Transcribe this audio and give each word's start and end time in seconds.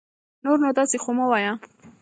نور 0.43 0.57
نو 0.63 0.69
داسي 0.77 0.97
خو 1.03 1.11
مه 1.17 1.25
وايه 1.31 1.53